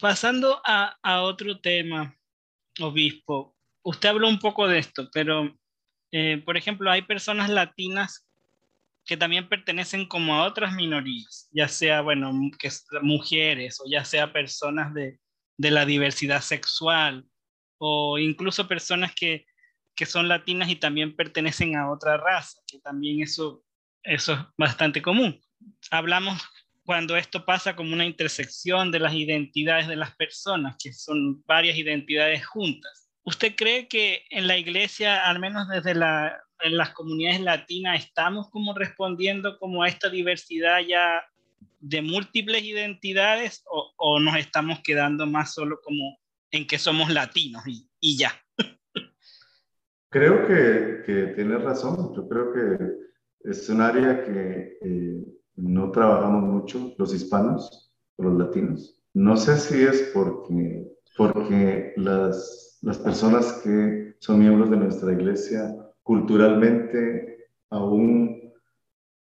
[0.00, 2.16] Pasando a, a, otro tema,
[2.80, 5.54] obispo, usted habló un poco de esto, pero,
[6.12, 8.26] eh, por ejemplo, hay personas latinas
[9.08, 12.70] que también pertenecen como a otras minorías, ya sea, bueno, que
[13.02, 15.18] mujeres o ya sea personas de,
[15.56, 17.26] de la diversidad sexual
[17.78, 19.48] o incluso personas que
[19.98, 23.64] que son latinas y también pertenecen a otra raza, que también eso,
[24.04, 25.40] eso es bastante común.
[25.90, 26.40] Hablamos
[26.84, 31.76] cuando esto pasa como una intersección de las identidades de las personas, que son varias
[31.76, 33.10] identidades juntas.
[33.24, 38.50] ¿Usted cree que en la iglesia, al menos desde la, en las comunidades latinas, estamos
[38.50, 41.22] como respondiendo como a esta diversidad ya
[41.80, 46.18] de múltiples identidades o, o nos estamos quedando más solo como
[46.50, 48.32] en que somos latinos y, y ya?
[50.10, 52.14] Creo que, que tienes razón.
[52.14, 55.24] Yo creo que es un área que eh,
[55.56, 58.98] no trabajamos mucho los hispanos o los latinos.
[59.12, 65.74] No sé si es porque, porque las, las personas que son miembros de nuestra iglesia
[66.08, 68.50] culturalmente aún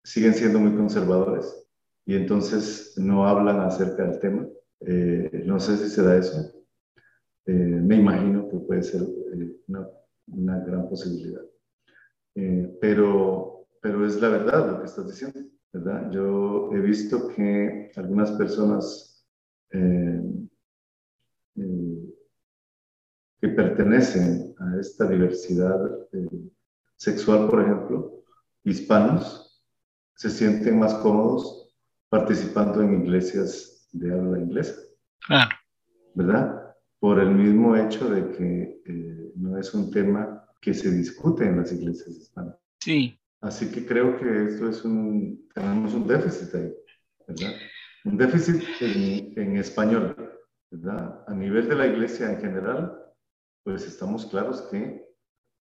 [0.02, 1.68] siguen siendo muy conservadores
[2.06, 4.46] y entonces no hablan acerca del tema.
[4.80, 6.40] Eh, no sé si se da eso.
[7.44, 9.02] Eh, me imagino que puede ser
[9.68, 9.86] una
[10.32, 11.42] una gran posibilidad.
[12.34, 15.40] Eh, pero, pero es la verdad lo que estás diciendo,
[15.72, 16.10] ¿verdad?
[16.10, 19.26] Yo he visto que algunas personas
[19.72, 20.22] eh,
[21.56, 22.14] eh,
[23.40, 26.08] que pertenecen a esta diversidad
[27.00, 28.22] sexual, por ejemplo,
[28.62, 29.64] hispanos,
[30.14, 31.74] se sienten más cómodos
[32.10, 34.74] participando en iglesias de habla inglesa.
[35.26, 35.50] Claro.
[36.14, 36.76] ¿Verdad?
[36.98, 41.72] Por el mismo hecho de que no es un tema que se discute en las
[41.72, 42.56] iglesias hispanas.
[42.80, 43.18] Sí.
[43.40, 46.74] Así que creo que esto es un, tenemos un déficit ahí,
[47.26, 47.54] ¿verdad?
[48.04, 50.14] Un déficit en, en español,
[50.70, 51.24] ¿verdad?
[51.26, 52.94] A nivel de la iglesia en general,
[53.64, 55.09] pues estamos claros que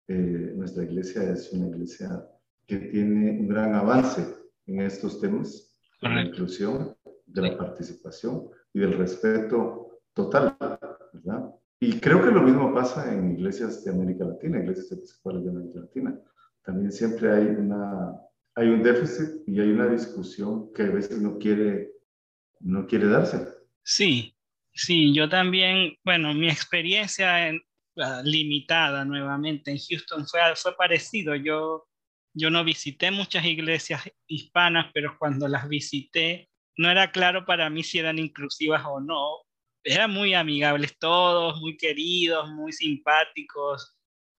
[0.09, 2.27] eh, nuestra iglesia es una iglesia
[2.67, 4.27] que tiene un gran avance
[4.67, 10.57] en estos temas de la inclusión, de la participación y del respeto total,
[11.13, 11.51] ¿verdad?
[11.81, 15.81] Y creo que lo mismo pasa en iglesias de América Latina, iglesias episcopales de América
[15.81, 16.19] Latina.
[16.65, 18.13] También siempre hay, una,
[18.55, 21.91] hay un déficit y hay una discusión que a veces no quiere,
[22.61, 23.47] no quiere darse.
[23.83, 24.35] Sí,
[24.73, 27.61] sí, yo también, bueno, mi experiencia en,
[28.25, 31.35] limitada nuevamente en Houston fue, fue parecido.
[31.35, 31.87] Yo,
[32.35, 37.83] yo no visité muchas iglesias hispanas, pero cuando las visité, no era claro para mí
[37.83, 39.45] si eran inclusivas o no,
[39.85, 43.97] eran muy amigables todos, muy queridos, muy simpáticos,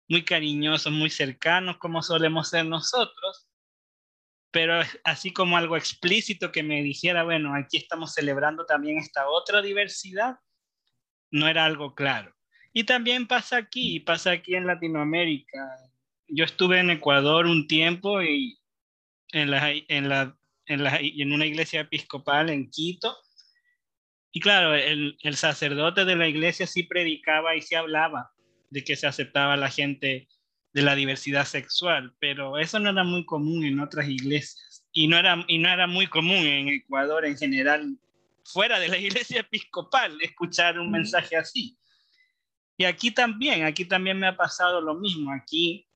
[0.08, 3.48] muy cariñosos, muy cercanos, como solemos ser nosotros,
[4.50, 9.62] pero así como algo explícito que me dijera, bueno, aquí estamos celebrando también esta otra
[9.62, 10.36] diversidad,
[11.30, 12.35] no era algo claro.
[12.76, 15.66] Y también pasa aquí, pasa aquí en Latinoamérica.
[16.28, 18.58] Yo estuve en Ecuador un tiempo y
[19.32, 20.36] en, la, en, la,
[20.66, 23.16] en, la, en una iglesia episcopal en Quito,
[24.30, 28.32] y claro, el, el, sacerdote de la iglesia sí predicaba y sí hablaba
[28.68, 30.28] de que se aceptaba la gente
[30.74, 35.16] de la diversidad sexual, pero eso no era muy común en otras iglesias y no
[35.16, 37.96] era, y no era muy común en Ecuador en general,
[38.44, 41.78] fuera de la iglesia episcopal, escuchar un mensaje así.
[42.76, 45.32] Y aquí también, aquí también me ha pasado lo mismo.
[45.32, 45.86] Aquí,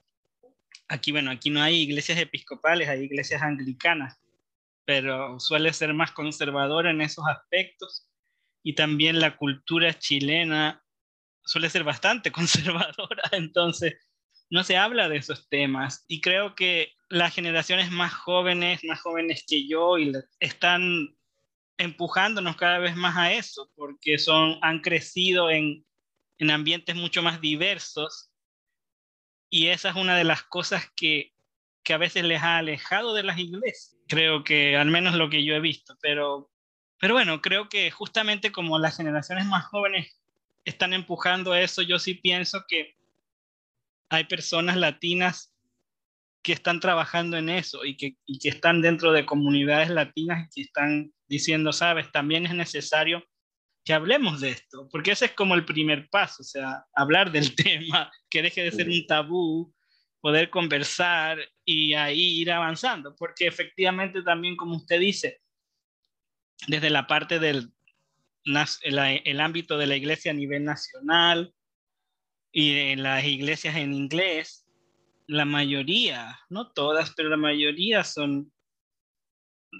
[0.89, 4.19] aquí bueno, aquí no hay iglesias episcopales, hay iglesias anglicanas,
[4.85, 8.07] pero suele ser más conservadora en esos aspectos
[8.63, 10.83] y también la cultura chilena
[11.45, 13.95] suele ser bastante conservadora, entonces
[14.51, 19.45] no se habla de esos temas y creo que las generaciones más jóvenes, más jóvenes
[19.47, 21.17] que yo, y están
[21.77, 25.85] empujándonos cada vez más a eso, porque son, han crecido en,
[26.41, 28.33] en ambientes mucho más diversos
[29.49, 31.33] y esa es una de las cosas que,
[31.85, 33.97] que a veces les ha alejado de las iglesias.
[34.09, 36.51] Creo que al menos lo que yo he visto, pero
[37.01, 40.21] pero bueno, creo que justamente como las generaciones más jóvenes
[40.67, 42.95] están empujando eso, yo sí pienso que
[44.11, 45.55] hay personas latinas
[46.43, 50.49] que están trabajando en eso y que, y que están dentro de comunidades latinas y
[50.55, 53.25] que están diciendo, sabes, también es necesario
[53.91, 57.57] que hablemos de esto, porque ese es como el primer paso, o sea, hablar del
[57.57, 59.75] tema, que deje de ser un tabú,
[60.21, 65.41] poder conversar y ahí ir avanzando, porque efectivamente también, como usted dice,
[66.69, 67.73] desde la parte del
[68.45, 71.53] el, ámbito de la iglesia a nivel nacional
[72.53, 74.69] y en las iglesias en inglés,
[75.27, 78.53] la mayoría, no todas, pero la mayoría son,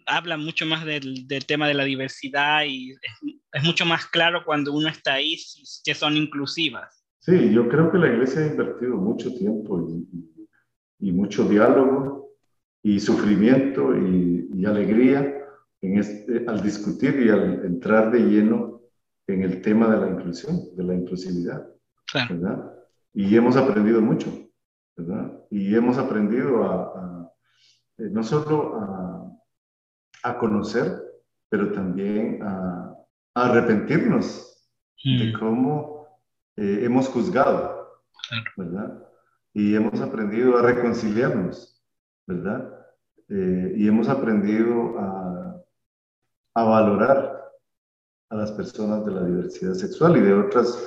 [0.07, 4.89] hablan mucho más del, tema de la diversidad y es, mucho más claro cuando uno
[4.89, 5.37] está ahí
[5.85, 7.05] que son inclusivas.
[7.19, 9.87] Sí, yo creo que la iglesia ha invertido mucho tiempo
[11.01, 12.31] y, mucho diálogo
[12.83, 15.37] y sufrimiento y, alegría
[15.81, 18.83] en este, al discutir y al entrar de lleno
[19.27, 21.67] en el tema de la inclusión, de la inclusividad.
[22.13, 22.75] ¿verdad?
[23.15, 24.51] Y hemos aprendido mucho.
[25.51, 27.33] Y hemos aprendido a,
[27.99, 29.10] eh, no solo a,
[30.39, 31.03] conocer,
[31.49, 32.95] pero también a,
[33.35, 34.69] arrepentirnos
[35.03, 35.39] de mm.
[35.39, 36.07] cómo
[36.57, 38.03] eh, hemos juzgado,
[38.57, 39.07] ¿verdad?
[39.55, 41.83] Y hemos aprendido a reconciliarnos,
[42.27, 42.87] ¿verdad?
[43.29, 45.63] Eh, y hemos aprendido a,
[46.55, 47.51] a, valorar
[48.29, 50.79] a las personas de la diversidad sexual y de otras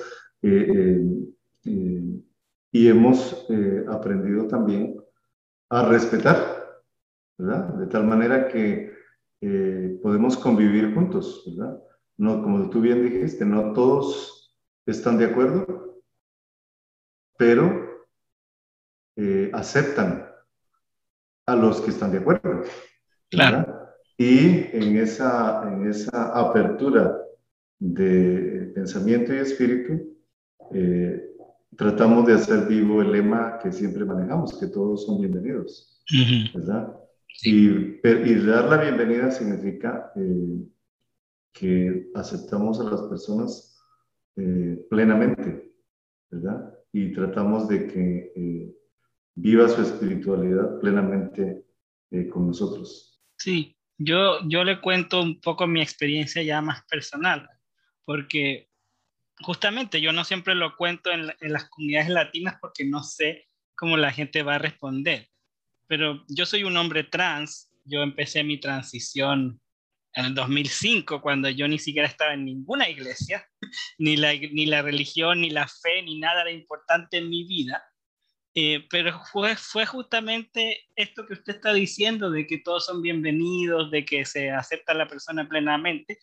[2.73, 4.99] y hemos eh, aprendido también
[5.69, 6.81] a respetar,
[7.37, 7.69] ¿verdad?
[7.75, 8.91] De tal manera que
[9.45, 11.77] eh, podemos convivir juntos, ¿verdad?
[12.15, 16.01] No, como tú bien dijiste, no todos están de acuerdo,
[17.37, 18.07] pero
[19.17, 20.25] eh, aceptan
[21.45, 22.63] a los que están de acuerdo.
[23.29, 23.89] Claro.
[24.17, 27.19] Y en esa, en esa apertura
[27.79, 30.15] de pensamiento y espíritu,
[31.75, 36.01] tratamos de hacer vivo el lema que siempre manejamos, que todos son bienvenidos,
[36.53, 37.02] ¿verdad?
[37.41, 37.99] Y,
[38.45, 40.65] dar la bienvenida significa eh,
[41.51, 43.75] que aceptamos a las personas
[44.35, 45.73] eh, plenamente,
[46.29, 46.73] ¿verdad?
[46.91, 48.75] Y tratamos de que eh,
[49.35, 51.65] viva su espiritualidad plenamente
[52.31, 53.19] con nosotros.
[53.37, 57.49] Sí, yo, yo le cuento un poco mi experiencia ya más personal,
[58.05, 58.69] porque
[59.41, 64.11] justamente yo no siempre lo cuento en, las comunidades latinas porque no sé cómo la
[64.11, 65.29] gente va a responder.
[65.87, 69.59] Pero yo soy un hombre trans, yo empecé mi transición
[70.13, 73.47] en el 2005, cuando yo ni siquiera estaba en ninguna iglesia,
[73.97, 77.83] ni la, ni la religión, ni la fe, ni nada era importante en mi vida.
[78.55, 83.89] Eh, pero fue, fue justamente esto que usted está diciendo, de que todos son bienvenidos,
[83.89, 86.19] de que se acepta a la persona plenamente,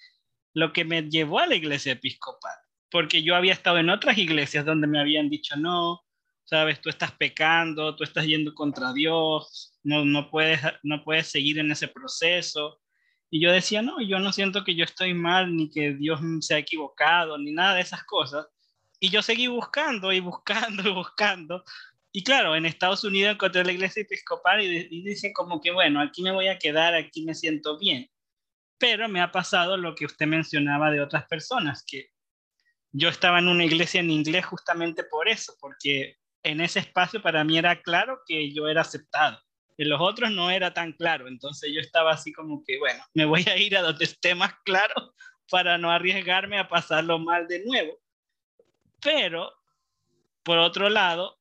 [0.55, 2.55] lo que me llevó a la iglesia episcopal
[2.91, 6.01] porque yo había estado en otras iglesias donde me habían dicho, no,
[6.51, 11.61] sabes, tú estás pecando, tú estás yendo contra Dios, no, no, puedes, no puedes seguir
[11.61, 12.81] en ese proceso.
[13.31, 16.55] Y yo decía, no, yo no siento que yo estoy mal, ni que Dios se
[16.55, 18.49] ha equivocado, ni nada de esas cosas.
[18.99, 21.63] Y yo seguí buscando y buscando y buscando.
[22.11, 26.01] Y claro, en Estados Unidos encontré la iglesia episcopal y, y dicen como que, bueno,
[26.01, 28.11] aquí me voy a quedar, aquí me siento bien.
[28.77, 32.09] Pero me ha pasado lo que usted mencionaba de otras personas, que
[32.91, 37.45] yo estaba en una iglesia en inglés justamente por eso, porque en ese espacio para
[37.45, 39.39] mí era claro que yo era aceptado.
[39.77, 43.25] En los otros no era tan claro, entonces yo estaba así como que, bueno, me
[43.25, 45.15] voy a ir a donde esté más claro
[45.51, 47.99] para no arriesgarme a pasarlo mal de nuevo.
[49.03, 49.51] Pero,
[50.43, 51.39] por otro lado,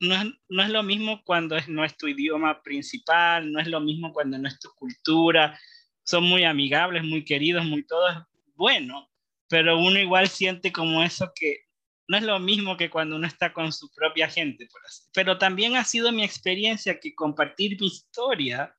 [0.00, 3.66] no es, no es lo mismo cuando es, no es tu idioma principal, no es
[3.66, 5.58] lo mismo cuando no es tu cultura.
[6.02, 8.14] Son muy amigables, muy queridos, muy todos.
[8.54, 9.10] Bueno,
[9.48, 11.63] pero uno igual siente como eso que
[12.08, 15.02] no es lo mismo que cuando uno está con su propia gente, por así.
[15.12, 18.74] Pero también ha sido mi experiencia que compartir mi historia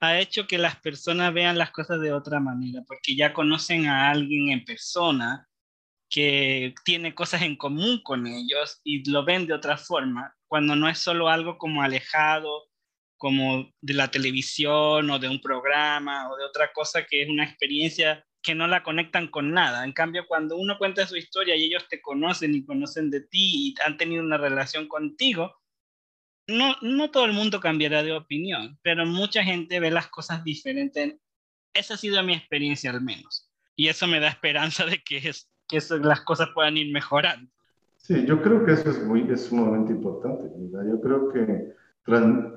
[0.00, 4.10] ha hecho que las personas vean las cosas de otra manera, porque ya conocen a
[4.10, 5.48] alguien en persona
[6.08, 10.88] que tiene cosas en común con ellos y lo ven de otra forma, cuando no
[10.88, 12.68] es solo algo como alejado,
[13.16, 17.44] como de la televisión o de un programa o de otra cosa que es una
[17.44, 19.84] experiencia que no la conectan con nada.
[19.84, 23.28] En cambio, cuando uno cuenta su historia y ellos te conocen y conocen de ti
[23.68, 25.54] y han tenido una relación contigo,
[26.46, 31.16] no, no todo el mundo cambiará de opinión, pero mucha gente ve las cosas diferentes.
[31.74, 33.52] Esa ha sido mi experiencia al menos.
[33.76, 37.52] Y eso me da esperanza de que, es, que las cosas puedan ir mejorando.
[37.98, 40.44] Sí, yo creo que eso es, muy, es sumamente importante.
[40.72, 41.74] Yo creo que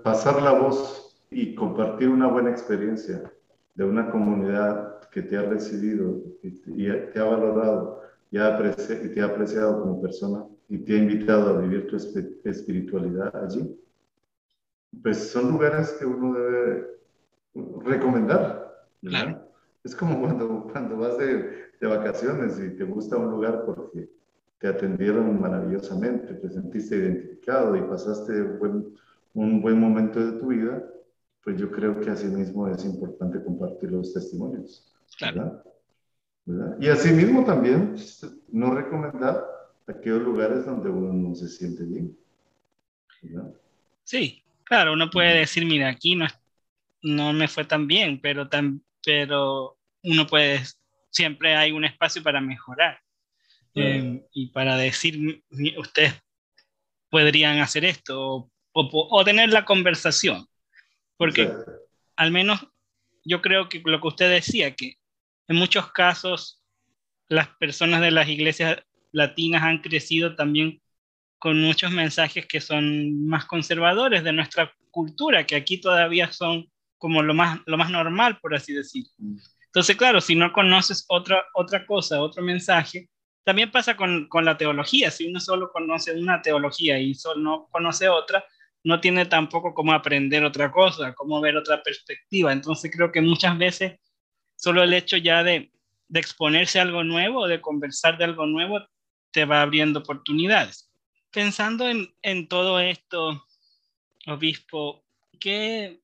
[0.06, 3.30] pasar la voz y compartir una buena experiencia
[3.76, 8.02] de una comunidad que te ha recibido y te, ha valorado
[8.32, 13.78] y, te ha apreciado como persona y te ha invitado a vivir tu espiritualidad allí,
[15.04, 16.88] pues son lugares que uno debe
[17.84, 18.88] recomendar.
[19.84, 24.10] Es como cuando, cuando vas de, de, vacaciones y te gusta un lugar porque
[24.60, 28.34] te atendieron maravillosamente, te sentiste identificado y pasaste
[29.34, 30.86] un buen momento de tu vida,
[31.44, 34.88] pues yo creo que asimismo es importante compartir los testimonios.
[35.18, 35.64] Claro.
[36.80, 37.96] Y asimismo también
[38.50, 39.44] no recomendar
[39.88, 42.18] aquellos lugares donde uno no se siente bien.
[44.04, 46.28] Sí, claro, uno puede decir, mira, aquí no,
[47.04, 50.62] no me fue tan bien, pero, tan, pero uno puede,
[51.10, 53.00] siempre hay un espacio para mejorar.
[53.74, 55.44] Eh, y para decir,
[55.78, 56.14] ustedes
[57.10, 60.46] podrían hacer esto o, tener la conversación.
[61.18, 61.52] Porque
[62.16, 62.68] al menos
[63.24, 64.98] yo creo que lo que usted decía, que
[65.52, 66.64] en muchos casos
[67.28, 68.78] las personas de las iglesias
[69.12, 70.82] latinas han crecido también
[71.40, 77.22] con muchos mensajes que son más conservadores de nuestra cultura, que aquí todavía son como
[77.24, 79.06] lo más, lo más normal, por así decir.
[79.66, 83.10] Entonces, claro, si no conoces otra, otra cosa, otro mensaje,
[83.44, 85.10] también pasa con, con, la teología.
[85.10, 88.46] Si uno solo conoce una teología y solo no conoce otra,
[88.84, 92.54] no tiene tampoco cómo aprender otra cosa, cómo ver otra perspectiva.
[92.54, 94.00] Entonces creo que muchas veces
[94.62, 95.72] solo el hecho ya de,
[96.08, 98.80] de exponerse a algo nuevo, de conversar de algo nuevo,
[99.32, 100.92] te va abriendo oportunidades.
[101.32, 103.44] Pensando en, en todo esto,
[104.28, 105.04] obispo,
[105.40, 106.00] que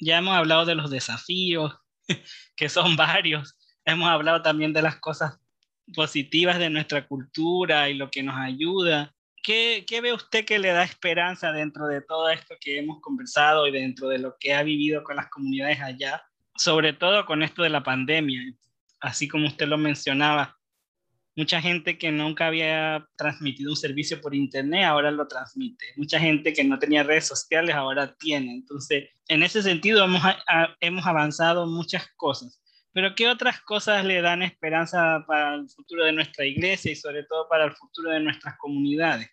[0.00, 1.78] ya hemos hablado de los desafíos,
[2.56, 5.38] que son varios, hemos hablado también de las cosas
[5.94, 9.14] positivas de nuestra cultura y lo que nos ayuda.
[9.44, 13.68] ¿Qué, ¿Qué, ve usted que le da esperanza dentro de todo esto que hemos conversado
[13.68, 16.24] y dentro de lo que ha vivido con las comunidades allá?
[16.56, 18.40] Sobre todo con esto de la pandemia,
[19.00, 20.58] así como usted lo mencionaba,
[21.34, 25.86] mucha gente que nunca había transmitido un servicio por internet ahora lo transmite.
[25.96, 28.52] Mucha gente que no tenía redes sociales ahora tiene.
[28.54, 30.22] Entonces, en ese sentido hemos,
[30.80, 32.62] hemos avanzado muchas cosas.
[32.92, 37.24] Pero ¿qué otras cosas le dan esperanza para el futuro de nuestra iglesia y sobre
[37.24, 39.30] todo para el futuro de nuestras comunidades?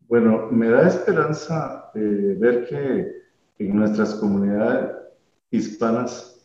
[0.00, 4.96] Bueno, me da esperanza eh, ver que en nuestras comunidades
[5.50, 6.37] hispanas,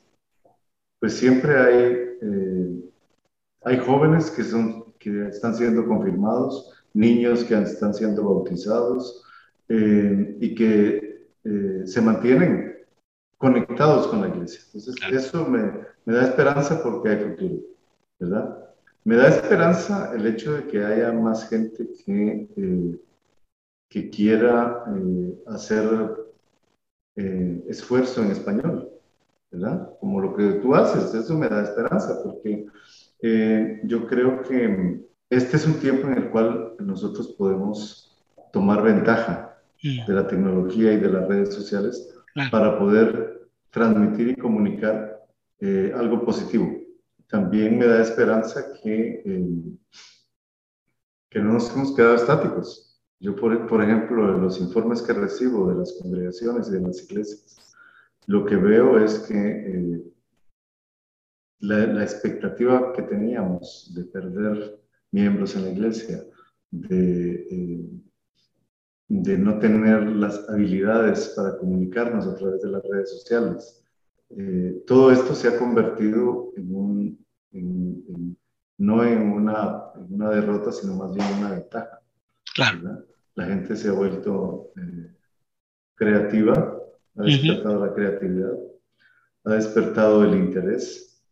[1.03, 2.81] pues siempre hay, eh,
[3.65, 9.21] hay jóvenes que, son, que están siendo confirmados, niños que están siendo bautizados
[9.67, 11.27] eh, y que
[11.83, 12.77] se mantienen
[13.37, 14.61] conectados con la iglesia.
[14.67, 15.73] Entonces, eso me,
[16.05, 17.55] me, da esperanza porque hay futuro,
[18.17, 18.69] ¿verdad?
[19.03, 23.01] Me da esperanza el hecho de que haya más gente que, eh,
[23.89, 25.83] que quiera eh, hacer
[27.17, 28.92] eh, esfuerzo en español,
[29.53, 29.89] ¿verdad?
[29.99, 32.65] Como lo que tú haces, eso me da esperanza porque
[33.85, 40.05] yo creo que este es un tiempo en el cual nosotros podemos tomar ventaja mm.
[40.05, 42.13] de la tecnología y de las redes sociales
[42.51, 45.25] para poder transmitir y comunicar
[45.59, 46.69] eh, algo positivo.
[47.27, 49.77] También me da esperanza que, eh,
[51.29, 53.01] que no nos hemos quedado estáticos.
[53.19, 57.72] Yo, por, por ejemplo, los informes que recibo de las congregaciones y de las iglesias,
[58.27, 60.03] lo que veo es que eh,
[61.59, 64.79] la, la, expectativa que teníamos de perder
[65.11, 66.23] miembros en la iglesia,
[66.71, 68.01] de
[69.21, 73.85] de no tener las habilidades para comunicarnos a través de las redes sociales.
[74.29, 77.27] Eh, todo esto se ha convertido en un,
[78.79, 82.01] no en una, una, derrota, sino más bien en una ventaja.
[82.55, 83.05] Claro.
[83.35, 85.11] La gente se ha vuelto eh,
[85.93, 86.79] creativa,
[87.17, 88.53] ha despertado la creatividad,
[89.45, 91.23] ha despertado el interés,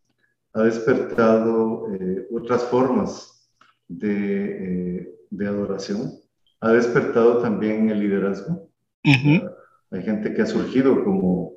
[0.54, 3.50] ha despertado eh, otras formas
[3.88, 6.22] de, de adoración
[6.62, 8.70] ha despertado también el liderazgo.
[9.04, 11.54] Hay gente que ha surgido como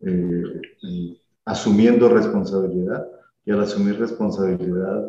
[0.00, 0.60] eh,
[1.44, 3.06] asumiendo responsabilidad
[3.44, 5.04] y al asumir responsabilidad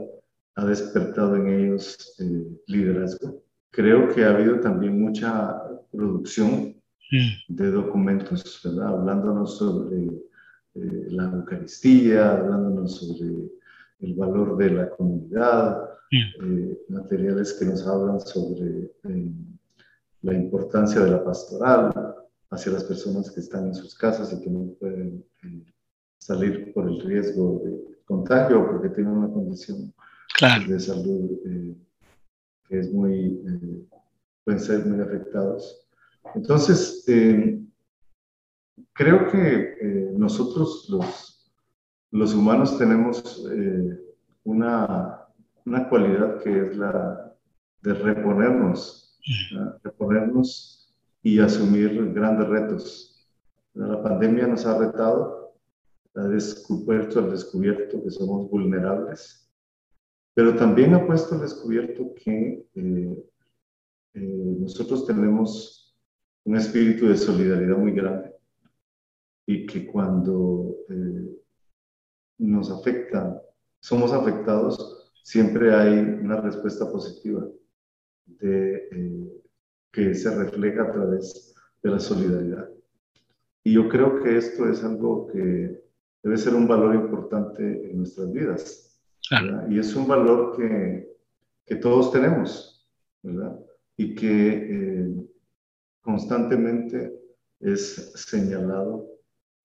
[0.55, 3.43] ha despertado en ellos eh, liderazgo.
[3.70, 5.55] Creo que ha habido también mucha
[5.91, 6.76] producción
[7.47, 8.99] de documentos, ¿verdad?
[8.99, 10.05] hablándonos sobre
[10.76, 13.49] eh, la Eucaristía, hablándonos sobre
[13.99, 19.32] el valor de la comunidad, eh, materiales que nos hablan sobre eh,
[20.22, 21.91] la importancia de la pastoral
[22.49, 25.66] hacia las personas que están en sus casas y que no pueden eh,
[26.18, 29.93] salir por el riesgo de contagio o porque tienen una condición
[30.68, 31.30] de salud
[32.70, 33.41] que es muy,
[34.45, 35.87] pueden ser muy afectados.
[36.36, 37.03] Entonces,
[38.93, 41.53] creo que nosotros los,
[42.11, 43.45] los humanos tenemos
[44.43, 45.28] una
[45.67, 47.36] una cualidad que es la
[47.82, 49.19] de reponernos,
[49.84, 53.28] reponernos y asumir grandes retos.
[53.73, 55.53] La pandemia nos ha retado,
[56.15, 59.51] ha descubierto al descubierto que somos vulnerables,
[60.34, 63.25] pero también ha puesto al descubierto que eh,
[64.13, 65.87] eh, nosotros tenemos
[66.48, 68.32] un espíritu de solidaridad muy grande
[69.45, 71.41] y que cuando eh,
[72.38, 73.41] nos afecta,
[73.82, 77.45] somos afectados, siempre hay una respuesta positiva
[78.26, 79.41] de, eh,
[79.91, 82.70] que se refleja a través de la solidaridad.
[83.66, 85.84] Y yo creo que esto es algo que
[86.24, 89.02] debe ser un valor importante en nuestras vidas.
[89.70, 91.14] Y es un valor que,
[91.66, 92.88] que todos tenemos,
[93.22, 93.60] ¿verdad?
[93.98, 95.28] Y que eh,
[96.08, 97.14] constantemente
[97.60, 99.10] es señalado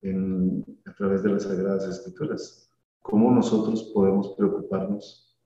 [0.01, 2.69] en, a través de las Sagradas Escrituras.
[3.01, 5.37] Cómo nosotros podemos preocuparnos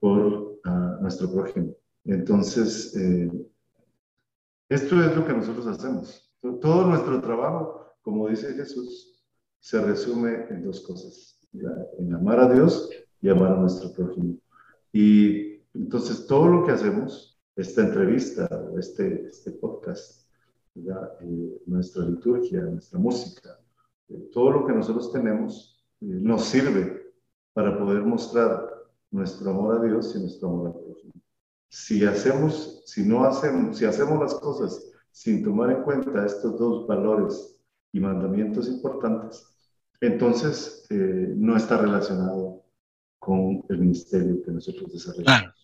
[0.00, 1.76] por uh, nuestro prójimo.
[2.04, 3.30] Entonces, eh,
[4.68, 6.28] esto es lo que nosotros hacemos.
[6.60, 9.24] Todo nuestro trabajo, como dice Jesús,
[9.60, 11.38] se resume en dos cosas,
[11.98, 12.90] en amar a Dios
[13.22, 14.34] y amar a nuestro prójimo.
[14.92, 20.23] Y entonces todo lo que hacemos, esta entrevista, este, este podcast,
[20.76, 23.58] eh, nuestra liturgia, nuestra música,
[24.08, 27.14] eh, todo lo que nosotros tenemos eh, nos sirve
[27.52, 28.68] para poder mostrar
[29.10, 31.12] nuestro amor a Dios y nuestro amor al prójimo.
[31.68, 36.86] Si hacemos, si no hacemos, si hacemos las cosas sin tomar en cuenta estos dos
[36.88, 37.60] valores
[37.92, 39.46] y mandamientos importantes,
[40.00, 42.64] entonces eh, no está relacionado
[43.18, 45.54] con el ministerio que nosotros desarrollamos.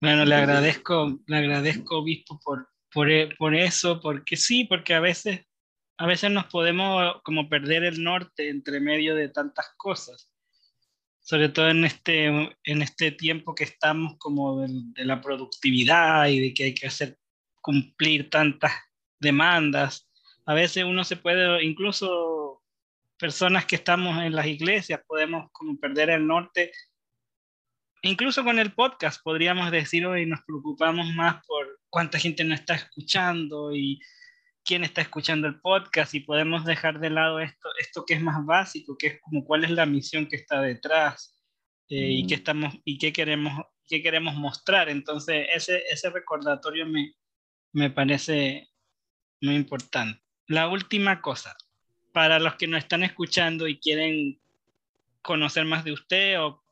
[0.00, 5.00] Bueno, le agradezco, le agradezco, obispo, por, por, e, por, eso, porque sí, porque a
[5.00, 5.40] veces,
[5.98, 10.30] a veces nos podemos como perder el norte entre medio de tantas cosas,
[11.20, 16.40] sobre todo en este, en este tiempo que estamos como de, de la productividad y
[16.40, 17.18] de que hay que hacer
[17.60, 18.72] cumplir tantas
[19.18, 20.08] demandas.
[20.46, 22.62] A veces uno se puede incluso
[23.18, 26.72] personas que estamos en las iglesias podemos como perder el norte.
[28.02, 32.74] Incluso con el podcast podríamos decir hoy nos preocupamos más por cuánta gente nos está
[32.74, 34.00] escuchando y
[34.64, 38.44] quién está escuchando el podcast y podemos dejar de lado esto, esto que es más
[38.44, 41.38] básico, que es como cuál es la misión que está detrás
[41.88, 44.88] eh, y qué estamos y qué queremos qué queremos mostrar.
[44.88, 47.14] Entonces ese, ese recordatorio me,
[47.72, 48.70] me parece
[49.40, 50.20] muy importante.
[50.48, 51.56] La última cosa,
[52.12, 54.40] para los que nos están escuchando y quieren
[55.22, 56.63] conocer más de usted o,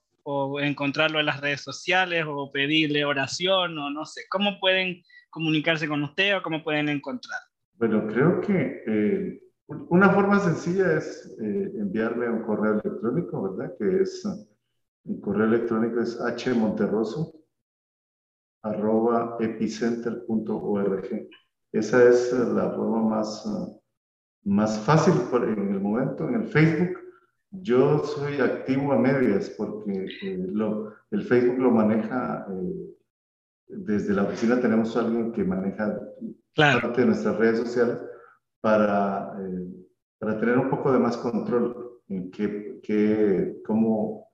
[0.60, 6.02] encontrarlo en las redes sociales o pedirle oración o no sé, ¿cómo pueden comunicarse con
[6.02, 7.40] usted o cómo pueden encontrar?
[7.74, 13.74] Bueno, creo que eh, una forma sencilla es eh, enviarle un correo electrónico, ¿verdad?
[13.78, 14.22] Que es,
[15.04, 17.34] mi correo electrónico es hmonterroso
[18.62, 21.28] arroba epicenter.org.
[21.72, 23.44] Esa es la forma más
[24.44, 26.98] más fácil en el momento, en el Facebook.
[27.52, 32.94] Yo soy activo a medias porque eh, lo, el Facebook lo maneja, eh,
[33.68, 36.00] desde la oficina tenemos a alguien que maneja
[36.54, 37.98] parte de nuestras redes sociales
[38.62, 39.68] para, eh,
[40.18, 44.30] para tener un poco de más control en qué, qué, cómo,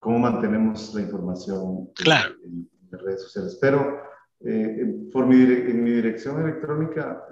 [0.00, 2.34] cómo mantenemos la información claro.
[2.44, 3.56] en, las redes sociales.
[3.60, 4.02] Pero
[5.12, 7.24] por mi, en mi dirección electrónica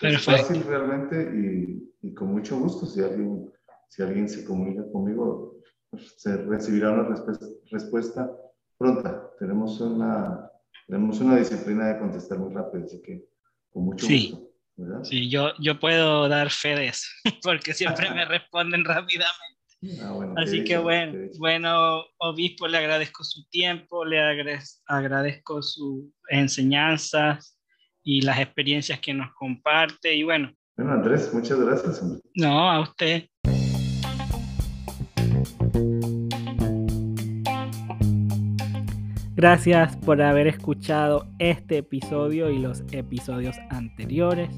[0.00, 2.86] es fácil realmente y, y, con mucho gusto.
[2.86, 3.50] Si alguien,
[3.92, 5.58] si alguien se comunica conmigo,
[5.90, 8.30] pues, se recibirá una respuesta, respuesta
[8.78, 9.30] pronta.
[9.38, 10.50] Tenemos una,
[10.86, 13.26] tenemos una disciplina de contestar muy rápido, así que
[13.70, 14.48] con mucho gusto.
[15.02, 17.06] Sí, yo, yo puedo dar fe de eso,
[17.42, 20.00] porque siempre me responden rápidamente.
[20.00, 24.20] Ah, bueno, Así que bueno, bueno, obispo, le agradezco su tiempo, le
[24.86, 27.58] agradezco sus enseñanzas,
[28.02, 30.14] y las experiencias que nos comparte.
[30.14, 30.52] Y bueno.
[30.76, 32.02] Bueno, Andrés, muchas gracias.
[32.34, 33.28] No, a usted.
[39.42, 44.48] Gracias por haber escuchado este episodio y los episodios anteriores.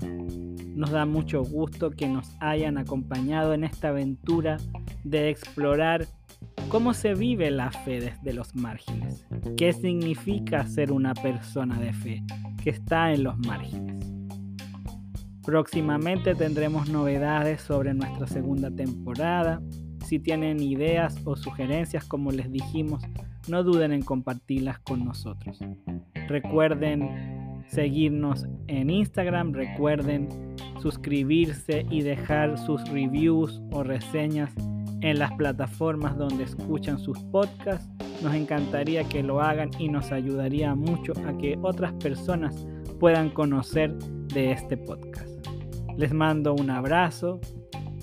[0.76, 4.58] Nos da mucho gusto que nos hayan acompañado en esta aventura
[5.02, 6.06] de explorar
[6.68, 9.26] cómo se vive la fe desde los márgenes.
[9.56, 12.22] ¿Qué significa ser una persona de fe?
[12.62, 14.04] que está en los márgenes.
[15.46, 19.62] Próximamente tendremos novedades sobre nuestra segunda temporada.
[20.04, 23.02] Si tienen ideas o sugerencias, como les dijimos,
[23.48, 25.58] no duden en compartirlas con nosotros.
[26.28, 30.28] Recuerden seguirnos en Instagram, recuerden
[30.80, 34.52] suscribirse y dejar sus reviews o reseñas
[35.00, 37.88] en las plataformas donde escuchan sus podcasts.
[38.22, 42.66] Nos encantaría que lo hagan y nos ayudaría mucho a que otras personas
[42.98, 43.94] puedan conocer
[44.34, 45.28] de este podcast.
[45.96, 47.40] Les mando un abrazo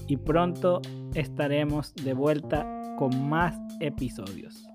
[0.08, 0.82] y pronto
[1.16, 4.71] estaremos de vuelta con más episodios.